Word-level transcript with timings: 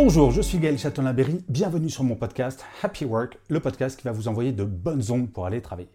Bonjour, 0.00 0.30
je 0.30 0.40
suis 0.40 0.58
Gaël 0.58 0.78
Châtelain-Berry, 0.78 1.44
bienvenue 1.48 1.90
sur 1.90 2.04
mon 2.04 2.14
podcast 2.14 2.64
Happy 2.84 3.04
Work, 3.04 3.36
le 3.48 3.58
podcast 3.58 3.98
qui 3.98 4.04
va 4.04 4.12
vous 4.12 4.28
envoyer 4.28 4.52
de 4.52 4.62
bonnes 4.62 5.02
ondes 5.10 5.28
pour 5.28 5.44
aller 5.44 5.60
travailler. 5.60 5.90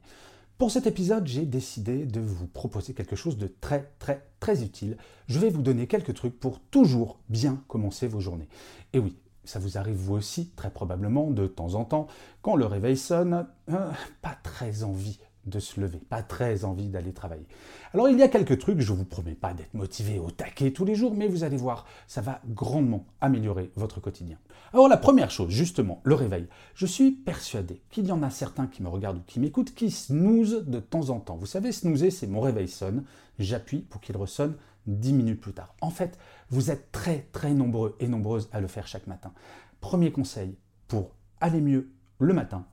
Pour 0.57 0.71
cet 0.71 0.87
épisode, 0.87 1.25
j'ai 1.25 1.45
décidé 1.45 2.05
de 2.05 2.19
vous 2.19 2.47
proposer 2.47 2.93
quelque 2.93 3.15
chose 3.15 3.37
de 3.37 3.47
très 3.47 3.93
très 3.99 4.27
très 4.41 4.61
utile. 4.61 4.97
Je 5.27 5.39
vais 5.39 5.49
vous 5.49 5.61
donner 5.61 5.87
quelques 5.87 6.15
trucs 6.15 6.37
pour 6.37 6.59
toujours 6.59 7.17
bien 7.29 7.63
commencer 7.69 8.09
vos 8.09 8.19
journées. 8.19 8.49
Et 8.91 8.99
oui, 8.99 9.15
ça 9.45 9.59
vous 9.59 9.77
arrive 9.77 9.95
vous 9.95 10.15
aussi 10.15 10.49
très 10.49 10.69
probablement 10.69 11.31
de 11.31 11.47
temps 11.47 11.75
en 11.75 11.85
temps, 11.85 12.07
quand 12.41 12.57
le 12.57 12.65
réveil 12.65 12.97
sonne, 12.97 13.47
euh, 13.69 13.89
pas 14.21 14.37
très 14.43 14.83
envie 14.83 15.17
de 15.45 15.59
se 15.59 15.79
lever, 15.79 15.99
pas 16.09 16.23
très 16.23 16.65
envie 16.65 16.89
d'aller 16.89 17.13
travailler. 17.13 17.45
Alors 17.93 18.09
il 18.09 18.17
y 18.17 18.23
a 18.23 18.27
quelques 18.27 18.59
trucs, 18.59 18.79
je 18.79 18.91
ne 18.93 18.97
vous 18.97 19.05
promets 19.05 19.35
pas 19.35 19.53
d'être 19.53 19.73
motivé 19.73 20.19
au 20.19 20.31
taquet 20.31 20.71
tous 20.71 20.85
les 20.85 20.95
jours, 20.95 21.15
mais 21.15 21.27
vous 21.27 21.43
allez 21.43 21.57
voir, 21.57 21.85
ça 22.07 22.21
va 22.21 22.41
grandement 22.47 23.05
améliorer 23.21 23.71
votre 23.75 23.99
quotidien. 23.99 24.37
Alors 24.73 24.87
la 24.87 24.97
première 24.97 25.31
chose, 25.31 25.51
justement, 25.51 26.01
le 26.03 26.15
réveil. 26.15 26.47
Je 26.75 26.85
suis 26.85 27.11
persuadé 27.11 27.81
qu'il 27.89 28.07
y 28.07 28.11
en 28.11 28.23
a 28.23 28.29
certains 28.29 28.67
qui 28.67 28.81
me 28.81 28.89
regardent 28.89 29.17
ou 29.17 29.23
qui 29.27 29.39
m'écoutent 29.39 29.75
qui 29.75 29.91
snoozent 29.91 30.65
de 30.65 30.79
temps 30.79 31.09
en 31.09 31.19
temps. 31.19 31.35
Vous 31.35 31.45
savez, 31.45 31.71
snoozer, 31.71 32.09
c'est 32.09 32.27
mon 32.27 32.41
réveil 32.41 32.67
sonne, 32.67 33.03
j'appuie 33.37 33.81
pour 33.81 34.01
qu'il 34.01 34.17
ressonne 34.17 34.55
10 34.87 35.13
minutes 35.13 35.41
plus 35.41 35.53
tard. 35.53 35.75
En 35.81 35.89
fait, 35.89 36.17
vous 36.49 36.71
êtes 36.71 36.91
très 36.91 37.27
très 37.31 37.53
nombreux 37.53 37.95
et 37.99 38.07
nombreuses 38.07 38.49
à 38.51 38.61
le 38.61 38.67
faire 38.67 38.87
chaque 38.87 39.07
matin. 39.07 39.33
Premier 39.81 40.11
conseil 40.11 40.57
pour 40.87 41.11
aller 41.39 41.61
mieux 41.61 41.91
le 42.19 42.33
matin, 42.33 42.65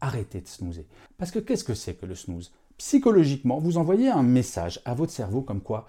arrêtez 0.00 0.40
de 0.40 0.48
snoozer. 0.48 0.86
Parce 1.18 1.30
que 1.30 1.38
qu'est-ce 1.38 1.64
que 1.64 1.74
c'est 1.74 1.94
que 1.94 2.06
le 2.06 2.14
snooze? 2.14 2.52
Psychologiquement, 2.78 3.58
vous 3.58 3.78
envoyez 3.78 4.08
un 4.08 4.22
message 4.22 4.80
à 4.84 4.94
votre 4.94 5.12
cerveau 5.12 5.42
comme 5.42 5.60
quoi 5.60 5.86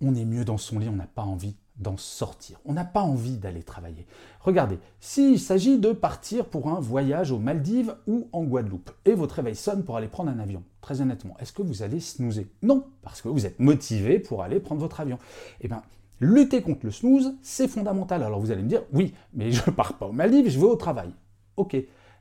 on 0.00 0.14
est 0.14 0.24
mieux 0.24 0.44
dans 0.44 0.58
son 0.58 0.78
lit, 0.78 0.88
on 0.88 0.92
n'a 0.92 1.06
pas 1.06 1.22
envie 1.22 1.56
d'en 1.76 1.96
sortir. 1.96 2.58
On 2.64 2.72
n'a 2.72 2.84
pas 2.84 3.02
envie 3.02 3.36
d'aller 3.36 3.62
travailler. 3.62 4.06
Regardez, 4.40 4.78
s'il 5.00 5.38
s'agit 5.38 5.78
de 5.78 5.92
partir 5.92 6.46
pour 6.46 6.68
un 6.68 6.80
voyage 6.80 7.30
aux 7.30 7.38
Maldives 7.38 7.94
ou 8.06 8.28
en 8.32 8.44
Guadeloupe, 8.44 8.90
et 9.04 9.14
votre 9.14 9.36
réveil 9.36 9.54
sonne 9.54 9.84
pour 9.84 9.96
aller 9.96 10.08
prendre 10.08 10.30
un 10.30 10.38
avion, 10.38 10.62
très 10.80 11.00
honnêtement, 11.00 11.36
est-ce 11.38 11.52
que 11.52 11.62
vous 11.62 11.82
allez 11.82 12.00
snoozer? 12.00 12.48
Non, 12.62 12.84
parce 13.02 13.22
que 13.22 13.28
vous 13.28 13.46
êtes 13.46 13.60
motivé 13.60 14.18
pour 14.18 14.42
aller 14.42 14.60
prendre 14.60 14.80
votre 14.80 15.00
avion. 15.00 15.18
Eh 15.60 15.68
bien, 15.68 15.82
lutter 16.20 16.62
contre 16.62 16.84
le 16.84 16.90
snooze, 16.90 17.34
c'est 17.42 17.68
fondamental. 17.68 18.22
Alors 18.22 18.40
vous 18.40 18.50
allez 18.50 18.62
me 18.62 18.68
dire, 18.68 18.82
oui, 18.92 19.14
mais 19.32 19.52
je 19.52 19.62
ne 19.66 19.74
pars 19.74 19.98
pas 19.98 20.06
aux 20.06 20.12
Maldives, 20.12 20.48
je 20.48 20.58
vais 20.58 20.66
au 20.66 20.76
travail. 20.76 21.10
Ok, 21.56 21.76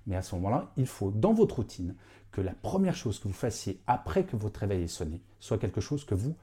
mais 0.08 0.16
à 0.16 0.22
ce 0.22 0.36
moment-là, 0.36 0.72
il 0.78 0.88
faut, 0.88 1.12
dans 1.12 1.34
votre 1.34 1.58
routine, 1.58 1.96
que 2.32 2.42
la 2.42 2.54
première 2.54 2.96
chose 2.96 3.20
que 3.20 3.28
vous 3.28 3.34
fassiez 3.34 3.82
après 3.88 4.24
que 4.24 4.36
votre 4.36 4.62
réveil 4.62 4.84
ait 4.84 4.88
sonné 4.88 5.22
soit 5.40 5.58
quelque 5.58 5.82
chose 5.82 6.06
que 6.06 6.16
vous 6.16 6.36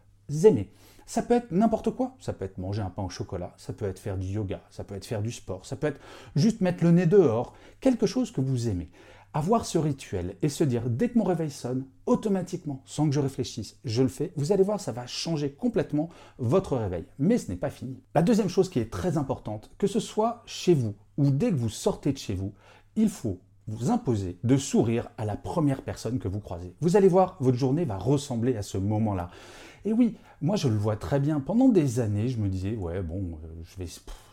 aimez. 0.44 0.70
Ça 1.06 1.22
peut 1.22 1.34
être 1.34 1.50
n'importe 1.50 1.90
quoi. 1.90 2.14
Ça 2.18 2.32
peut 2.32 2.44
être 2.44 2.58
manger 2.58 2.82
un 2.82 2.90
pain 2.90 3.02
au 3.02 3.10
chocolat, 3.10 3.54
ça 3.56 3.72
peut 3.72 3.86
être 3.86 3.98
faire 3.98 4.16
du 4.16 4.26
yoga, 4.26 4.62
ça 4.70 4.84
peut 4.84 4.94
être 4.94 5.04
faire 5.04 5.22
du 5.22 5.32
sport, 5.32 5.66
ça 5.66 5.76
peut 5.76 5.86
être 5.86 6.00
juste 6.34 6.60
mettre 6.60 6.84
le 6.84 6.90
nez 6.92 7.06
dehors, 7.06 7.54
quelque 7.80 8.06
chose 8.06 8.30
que 8.30 8.40
vous 8.40 8.68
aimez. 8.68 8.90
Avoir 9.34 9.66
ce 9.66 9.78
rituel 9.78 10.36
et 10.42 10.48
se 10.48 10.62
dire 10.62 10.88
dès 10.88 11.08
que 11.08 11.18
mon 11.18 11.24
réveil 11.24 11.50
sonne, 11.50 11.86
automatiquement, 12.06 12.82
sans 12.84 13.06
que 13.06 13.14
je 13.14 13.20
réfléchisse, 13.20 13.78
je 13.84 14.02
le 14.02 14.08
fais, 14.08 14.32
vous 14.36 14.52
allez 14.52 14.62
voir, 14.62 14.80
ça 14.80 14.92
va 14.92 15.06
changer 15.06 15.50
complètement 15.50 16.08
votre 16.38 16.76
réveil. 16.76 17.04
Mais 17.18 17.36
ce 17.36 17.50
n'est 17.50 17.56
pas 17.56 17.70
fini. 17.70 18.00
La 18.14 18.22
deuxième 18.22 18.48
chose 18.48 18.70
qui 18.70 18.78
est 18.78 18.92
très 18.92 19.18
importante, 19.18 19.70
que 19.76 19.88
ce 19.88 19.98
soit 19.98 20.42
chez 20.46 20.74
vous 20.74 20.94
ou 21.18 21.30
dès 21.30 21.50
que 21.50 21.56
vous 21.56 21.68
sortez 21.68 22.12
de 22.12 22.18
chez 22.18 22.34
vous, 22.34 22.54
il 22.96 23.08
faut 23.08 23.40
vous 23.68 23.90
imposez 23.90 24.38
de 24.44 24.56
sourire 24.56 25.08
à 25.18 25.24
la 25.24 25.36
première 25.36 25.82
personne 25.82 26.18
que 26.18 26.28
vous 26.28 26.40
croisez. 26.40 26.74
Vous 26.80 26.96
allez 26.96 27.08
voir, 27.08 27.36
votre 27.40 27.56
journée 27.56 27.84
va 27.84 27.96
ressembler 27.96 28.56
à 28.56 28.62
ce 28.62 28.78
moment-là. 28.78 29.30
Et 29.84 29.92
oui, 29.92 30.16
moi 30.40 30.56
je 30.56 30.68
le 30.68 30.76
vois 30.76 30.96
très 30.96 31.20
bien. 31.20 31.40
Pendant 31.40 31.68
des 31.68 32.00
années, 32.00 32.28
je 32.28 32.38
me 32.38 32.48
disais, 32.48 32.76
ouais, 32.76 33.02
bon, 33.02 33.38
euh, 33.44 33.86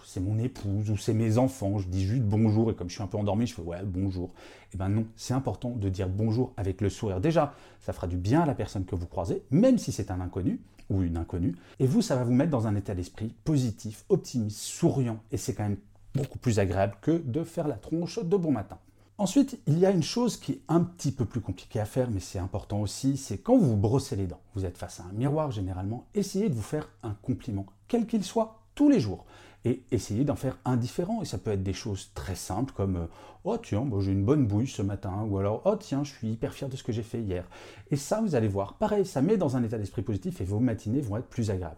c'est 0.06 0.20
mon 0.20 0.38
épouse 0.40 0.90
ou 0.90 0.98
c'est 0.98 1.14
mes 1.14 1.38
enfants. 1.38 1.78
Je 1.78 1.88
dis 1.88 2.06
juste 2.06 2.24
bonjour 2.24 2.72
et 2.72 2.76
comme 2.76 2.90
je 2.90 2.96
suis 2.96 3.04
un 3.04 3.08
peu 3.08 3.18
endormi, 3.18 3.48
je 3.48 3.54
fais 3.54 3.62
ouais, 3.62 3.82
bonjour. 3.84 4.32
Eh 4.74 4.78
ben 4.78 4.90
non, 4.90 5.06
c'est 5.16 5.34
important 5.34 5.70
de 5.70 5.90
dire 5.90 6.10
bonjour 6.10 6.54
avec 6.58 6.82
le 6.82 6.90
sourire. 6.90 7.22
Déjà, 7.22 7.54
ça 7.80 7.94
fera 7.94 8.08
du 8.08 8.18
bien 8.18 8.42
à 8.42 8.46
la 8.46 8.56
personne 8.56 8.86
que 8.86 8.96
vous 8.96 9.08
croisez, 9.08 9.44
même 9.52 9.78
si 9.78 9.92
c'est 9.92 10.12
un 10.12 10.20
inconnu 10.20 10.60
ou 10.90 11.02
une 11.02 11.16
inconnue. 11.16 11.56
Et 11.80 11.88
vous, 11.88 12.02
ça 12.02 12.18
va 12.18 12.26
vous 12.26 12.34
mettre 12.34 12.52
dans 12.52 12.68
un 12.68 12.76
état 12.76 12.94
d'esprit 12.94 13.34
positif, 13.46 14.04
optimiste, 14.10 14.60
souriant. 14.60 15.20
Et 15.32 15.38
c'est 15.38 15.54
quand 15.54 15.64
même 15.64 15.78
beaucoup 16.14 16.40
plus 16.40 16.60
agréable 16.60 16.96
que 17.02 17.12
de 17.12 17.44
faire 17.44 17.68
la 17.68 17.76
tronche 17.76 18.20
de 18.20 18.38
bon 18.38 18.52
matin. 18.52 18.78
Ensuite, 19.18 19.60
il 19.68 19.78
y 19.78 19.86
a 19.86 19.92
une 19.92 20.02
chose 20.02 20.38
qui 20.38 20.54
est 20.54 20.62
un 20.68 20.82
petit 20.82 21.12
peu 21.12 21.26
plus 21.26 21.42
compliquée 21.42 21.80
à 21.80 21.86
faire, 21.86 22.10
mais 22.10 22.20
c'est 22.20 22.40
important 22.40 22.82
aussi, 22.82 23.18
c'est 23.18 23.38
quand 23.38 23.58
vous 23.58 23.76
brossez 23.76 24.16
les 24.16 24.26
dents, 24.26 24.42
vous 24.56 24.66
êtes 24.66 24.78
face 24.78 25.00
à 25.00 25.04
un 25.04 25.12
miroir 25.14 25.52
généralement, 25.52 26.08
essayez 26.16 26.50
de 26.50 26.56
vous 26.56 26.62
faire 26.62 26.90
un 27.04 27.14
compliment, 27.22 27.68
quel 27.88 28.08
qu'il 28.08 28.24
soit, 28.24 28.62
tous 28.76 28.90
les 28.90 29.00
jours. 29.00 29.26
Et 29.64 29.84
essayez 29.92 30.24
d'en 30.24 30.36
faire 30.36 30.58
un 30.66 30.76
différent. 30.76 31.22
Et 31.22 31.26
ça 31.26 31.38
peut 31.38 31.52
être 31.52 31.64
des 31.64 31.74
choses 31.74 32.10
très 32.16 32.36
simples 32.36 32.74
comme 32.76 32.96
euh, 32.96 33.06
Oh 33.44 33.58
tiens, 33.58 33.88
j'ai 34.00 34.12
une 34.12 34.26
bonne 34.26 34.48
bouille 34.48 34.68
ce 34.68 34.82
matin. 34.82 35.24
Ou 35.30 35.38
alors 35.38 35.62
Oh 35.66 35.76
tiens, 35.76 36.04
je 36.04 36.12
suis 36.12 36.32
hyper 36.32 36.54
fier 36.54 36.68
de 36.68 36.76
ce 36.76 36.84
que 36.84 36.92
j'ai 36.92 37.04
fait 37.04 37.22
hier. 37.22 37.48
Et 37.92 37.96
ça, 37.96 38.22
vous 38.22 38.34
allez 38.34 38.48
voir, 38.48 38.76
pareil, 38.76 39.06
ça 39.06 39.22
met 39.22 39.38
dans 39.38 39.56
un 39.58 39.64
état 39.64 39.78
d'esprit 39.78 40.02
positif 40.02 40.42
et 40.42 40.46
vos 40.46 40.60
matinées 40.60 41.02
vont 41.02 41.18
être 41.18 41.28
plus 41.28 41.52
agréables. 41.52 41.78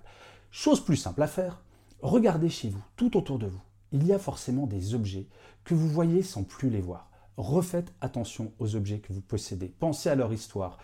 Chose 0.51 0.79
plus 0.79 0.95
simple 0.95 1.21
à 1.21 1.27
faire, 1.27 1.61
regardez 2.01 2.49
chez 2.49 2.69
vous, 2.69 2.83
tout 2.95 3.17
autour 3.17 3.39
de 3.39 3.47
vous. 3.47 3.61
Il 3.91 4.05
y 4.05 4.13
a 4.13 4.19
forcément 4.19 4.65
des 4.65 4.95
objets 4.95 5.27
que 5.63 5.73
vous 5.73 5.89
voyez 5.89 6.23
sans 6.23 6.43
plus 6.43 6.69
les 6.69 6.81
voir 6.81 7.09
refaites 7.37 7.93
attention 8.01 8.51
aux 8.59 8.75
objets 8.75 8.99
que 8.99 9.13
vous 9.13 9.21
possédez. 9.21 9.73
Pensez 9.79 10.09
à 10.09 10.15
leur 10.15 10.33
histoire. 10.33 10.77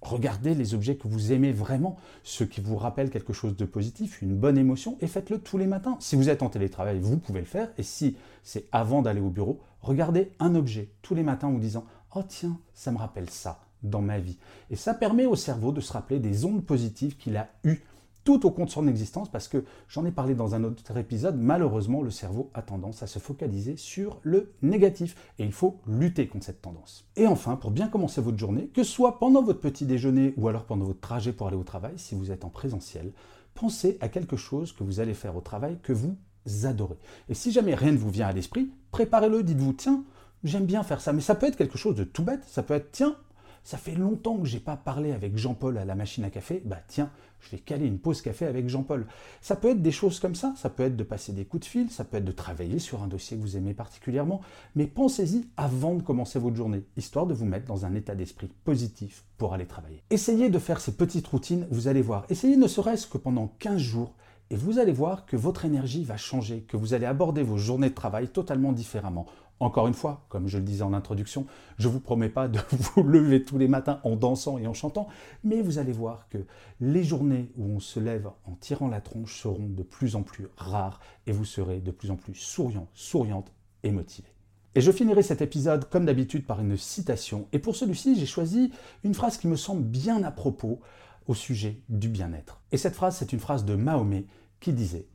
Regardez 0.00 0.54
les 0.54 0.74
objets 0.74 0.96
que 0.96 1.06
vous 1.06 1.30
aimez 1.30 1.52
vraiment, 1.52 1.96
ceux 2.24 2.44
qui 2.44 2.60
vous 2.60 2.76
rappellent 2.76 3.10
quelque 3.10 3.32
chose 3.32 3.56
de 3.56 3.64
positif, 3.64 4.20
une 4.20 4.36
bonne 4.36 4.58
émotion, 4.58 4.98
et 5.00 5.06
faites-le 5.06 5.38
tous 5.38 5.58
les 5.58 5.68
matins. 5.68 5.96
Si 6.00 6.16
vous 6.16 6.28
êtes 6.28 6.42
en 6.42 6.48
télétravail, 6.48 6.98
vous 6.98 7.18
pouvez 7.18 7.38
le 7.38 7.46
faire. 7.46 7.70
Et 7.78 7.84
si 7.84 8.16
c'est 8.42 8.66
avant 8.72 9.02
d'aller 9.02 9.20
au 9.20 9.30
bureau, 9.30 9.60
regardez 9.80 10.32
un 10.40 10.56
objet 10.56 10.90
tous 11.02 11.14
les 11.14 11.22
matins 11.22 11.46
en 11.46 11.52
vous 11.52 11.60
disant 11.60 11.84
Oh 12.16 12.22
tiens, 12.26 12.58
ça 12.74 12.90
me 12.90 12.98
rappelle 12.98 13.30
ça 13.30 13.60
dans 13.84 14.02
ma 14.02 14.18
vie. 14.18 14.38
Et 14.70 14.76
ça 14.76 14.92
permet 14.92 15.24
au 15.24 15.36
cerveau 15.36 15.70
de 15.70 15.80
se 15.80 15.92
rappeler 15.92 16.18
des 16.18 16.44
ondes 16.44 16.64
positives 16.64 17.16
qu'il 17.16 17.36
a 17.36 17.48
eues 17.64 17.82
tout 18.24 18.46
au 18.46 18.50
compte 18.50 18.66
de 18.66 18.72
son 18.72 18.88
existence 18.88 19.30
parce 19.30 19.48
que 19.48 19.64
j'en 19.88 20.04
ai 20.04 20.10
parlé 20.10 20.34
dans 20.34 20.54
un 20.54 20.64
autre 20.64 20.96
épisode, 20.96 21.36
malheureusement 21.38 22.02
le 22.02 22.10
cerveau 22.10 22.50
a 22.54 22.62
tendance 22.62 23.02
à 23.02 23.06
se 23.06 23.18
focaliser 23.18 23.76
sur 23.76 24.18
le 24.22 24.52
négatif 24.62 25.16
et 25.38 25.44
il 25.44 25.52
faut 25.52 25.80
lutter 25.86 26.28
contre 26.28 26.46
cette 26.46 26.62
tendance. 26.62 27.06
Et 27.16 27.26
enfin, 27.26 27.56
pour 27.56 27.70
bien 27.70 27.88
commencer 27.88 28.20
votre 28.20 28.38
journée, 28.38 28.68
que 28.68 28.84
ce 28.84 28.92
soit 28.92 29.18
pendant 29.18 29.42
votre 29.42 29.60
petit 29.60 29.86
déjeuner 29.86 30.34
ou 30.36 30.48
alors 30.48 30.64
pendant 30.64 30.84
votre 30.84 31.00
trajet 31.00 31.32
pour 31.32 31.48
aller 31.48 31.56
au 31.56 31.64
travail, 31.64 31.94
si 31.96 32.14
vous 32.14 32.30
êtes 32.30 32.44
en 32.44 32.50
présentiel, 32.50 33.12
pensez 33.54 33.98
à 34.00 34.08
quelque 34.08 34.36
chose 34.36 34.72
que 34.72 34.84
vous 34.84 35.00
allez 35.00 35.14
faire 35.14 35.36
au 35.36 35.40
travail 35.40 35.78
que 35.82 35.92
vous 35.92 36.16
adorez. 36.64 36.98
Et 37.28 37.34
si 37.34 37.52
jamais 37.52 37.74
rien 37.74 37.92
ne 37.92 37.98
vous 37.98 38.10
vient 38.10 38.28
à 38.28 38.32
l'esprit, 38.32 38.70
préparez-le, 38.90 39.42
dites-vous, 39.42 39.72
tiens, 39.72 40.04
j'aime 40.44 40.66
bien 40.66 40.82
faire 40.82 41.00
ça, 41.00 41.12
mais 41.12 41.20
ça 41.20 41.34
peut 41.34 41.46
être 41.46 41.56
quelque 41.56 41.78
chose 41.78 41.94
de 41.94 42.04
tout 42.04 42.22
bête, 42.22 42.44
ça 42.46 42.62
peut 42.62 42.74
être, 42.74 42.90
tiens, 42.92 43.16
ça 43.64 43.78
fait 43.78 43.94
longtemps 43.94 44.38
que 44.38 44.46
j'ai 44.46 44.60
pas 44.60 44.76
parlé 44.76 45.12
avec 45.12 45.36
Jean-Paul 45.36 45.78
à 45.78 45.84
la 45.84 45.94
machine 45.94 46.24
à 46.24 46.30
café, 46.30 46.62
bah 46.64 46.80
tiens, 46.88 47.10
je 47.40 47.50
vais 47.50 47.58
caler 47.58 47.86
une 47.86 47.98
pause 47.98 48.22
café 48.22 48.46
avec 48.46 48.68
Jean-Paul. 48.68 49.06
Ça 49.40 49.56
peut 49.56 49.70
être 49.70 49.82
des 49.82 49.90
choses 49.90 50.20
comme 50.20 50.34
ça, 50.34 50.54
ça 50.56 50.70
peut 50.70 50.84
être 50.84 50.96
de 50.96 51.04
passer 51.04 51.32
des 51.32 51.44
coups 51.44 51.66
de 51.66 51.70
fil, 51.70 51.90
ça 51.90 52.04
peut 52.04 52.16
être 52.18 52.24
de 52.24 52.32
travailler 52.32 52.78
sur 52.78 53.02
un 53.02 53.06
dossier 53.06 53.36
que 53.36 53.42
vous 53.42 53.56
aimez 53.56 53.74
particulièrement, 53.74 54.40
mais 54.74 54.86
pensez-y 54.86 55.48
avant 55.56 55.94
de 55.94 56.02
commencer 56.02 56.38
votre 56.38 56.56
journée, 56.56 56.84
histoire 56.96 57.26
de 57.26 57.34
vous 57.34 57.46
mettre 57.46 57.66
dans 57.66 57.84
un 57.84 57.94
état 57.94 58.14
d'esprit 58.14 58.50
positif 58.64 59.24
pour 59.38 59.54
aller 59.54 59.66
travailler. 59.66 60.02
Essayez 60.10 60.50
de 60.50 60.58
faire 60.58 60.80
ces 60.80 60.92
petites 60.92 61.26
routines, 61.26 61.66
vous 61.70 61.88
allez 61.88 62.02
voir. 62.02 62.26
Essayez 62.30 62.56
ne 62.56 62.68
serait-ce 62.68 63.06
que 63.06 63.18
pendant 63.18 63.52
15 63.58 63.78
jours, 63.78 64.14
et 64.50 64.56
vous 64.56 64.78
allez 64.78 64.92
voir 64.92 65.26
que 65.26 65.36
votre 65.36 65.64
énergie 65.64 66.04
va 66.04 66.16
changer, 66.16 66.62
que 66.62 66.76
vous 66.76 66.94
allez 66.94 67.06
aborder 67.06 67.42
vos 67.42 67.56
journées 67.56 67.90
de 67.90 67.94
travail 67.94 68.28
totalement 68.28 68.72
différemment. 68.72 69.26
Encore 69.60 69.86
une 69.86 69.94
fois, 69.94 70.26
comme 70.28 70.48
je 70.48 70.58
le 70.58 70.64
disais 70.64 70.82
en 70.82 70.92
introduction, 70.92 71.46
je 71.78 71.86
ne 71.86 71.92
vous 71.92 72.00
promets 72.00 72.28
pas 72.28 72.48
de 72.48 72.58
vous 72.70 73.02
lever 73.04 73.44
tous 73.44 73.58
les 73.58 73.68
matins 73.68 74.00
en 74.02 74.16
dansant 74.16 74.58
et 74.58 74.66
en 74.66 74.74
chantant, 74.74 75.06
mais 75.44 75.62
vous 75.62 75.78
allez 75.78 75.92
voir 75.92 76.28
que 76.28 76.38
les 76.80 77.04
journées 77.04 77.52
où 77.56 77.66
on 77.66 77.80
se 77.80 78.00
lève 78.00 78.28
en 78.44 78.56
tirant 78.56 78.88
la 78.88 79.00
tronche 79.00 79.40
seront 79.40 79.68
de 79.68 79.82
plus 79.84 80.16
en 80.16 80.22
plus 80.22 80.48
rares 80.56 81.00
et 81.26 81.32
vous 81.32 81.44
serez 81.44 81.80
de 81.80 81.92
plus 81.92 82.10
en 82.10 82.16
plus 82.16 82.34
souriant, 82.34 82.88
souriante 82.92 83.52
et 83.84 83.92
motivé. 83.92 84.28
Et 84.74 84.80
je 84.80 84.90
finirai 84.90 85.22
cet 85.22 85.42
épisode 85.42 85.88
comme 85.88 86.06
d'habitude 86.06 86.46
par 86.46 86.60
une 86.60 86.76
citation. 86.76 87.46
Et 87.52 87.58
pour 87.58 87.76
celui-ci, 87.76 88.18
j'ai 88.18 88.26
choisi 88.26 88.72
une 89.04 89.14
phrase 89.14 89.36
qui 89.36 89.46
me 89.46 89.56
semble 89.56 89.82
bien 89.82 90.22
à 90.22 90.30
propos 90.30 90.80
au 91.26 91.34
sujet 91.34 91.80
du 91.88 92.08
bien-être. 92.08 92.62
Et 92.72 92.76
cette 92.76 92.94
phrase, 92.94 93.16
c'est 93.16 93.32
une 93.32 93.40
phrase 93.40 93.64
de 93.64 93.74
Mahomet 93.74 94.26
qui 94.60 94.72
disait 94.72 95.08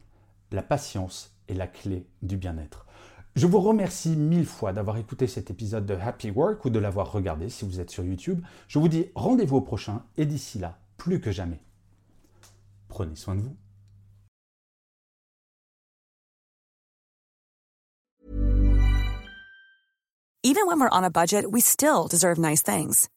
⁇La 0.56 0.63
patience 0.63 1.38
est 1.48 1.54
la 1.54 1.68
clé 1.68 2.07
du 2.21 2.38
bien-être⁇ 2.38 2.86
je 3.38 3.45
vous 3.45 3.59
remercie 3.59 4.15
mille 4.15 4.48
fois 4.48 4.74
d'avoir 4.74 4.98
écouté 4.98 5.27
cet 5.27 5.51
épisode 5.51 5.86
de 5.86 5.94
Happy 5.94 6.31
Work 6.31 6.65
ou 6.65 6.71
de 6.71 6.80
l'avoir 6.80 7.12
regardé 7.12 7.50
si 7.50 7.65
vous 7.65 7.80
êtes 7.80 7.92
sur 7.92 8.04
YouTube. 8.04 8.44
Je 8.68 8.80
vous 8.80 8.88
dis 8.88 9.12
rendez-vous 9.13 9.57
au 9.57 9.62
prochain 9.62 10.04
et 10.18 10.25
d'ici 10.25 10.57
là, 10.57 10.80
plus 10.98 11.21
que 11.21 11.31
jamais, 11.31 11.62
prenez 12.88 13.15
soin 13.15 13.36
de 13.36 13.42
vous. 13.42 13.56
Budget. 22.74 23.17